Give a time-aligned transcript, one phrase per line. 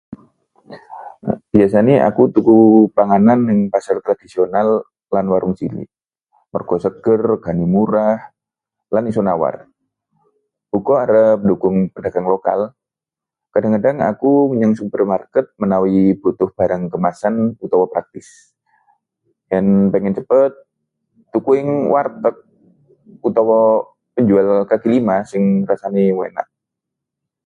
[1.55, 2.55] Biasane aku tuku
[2.97, 4.67] panganan neng pasar tradisional
[5.15, 5.89] lan warung cilik,
[6.53, 8.17] merga seger, regane murah,
[8.93, 9.55] lan isa nawar;
[10.77, 12.59] uga arep ndhukung pedagang lokal.
[13.53, 18.27] Kadhang-kadhang aku menyang supermarket menawi butuh barang kemasan utawa praktis.
[19.51, 20.51] Yen pengin cepet,
[21.31, 22.35] tuku ing warteg
[23.27, 23.59] utawa
[24.17, 26.01] penjual kaki lima sing rasane
[26.33, 26.47] enak.